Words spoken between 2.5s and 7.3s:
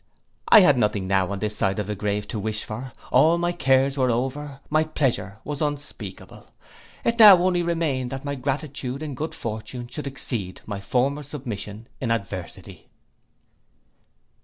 for, all my cares were over, my pleasure was unspeakable. It